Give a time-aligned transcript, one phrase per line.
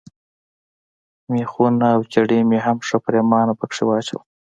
[1.31, 4.23] مېخونه او چرې مې هم ښه پرېمانه پکښې واچول.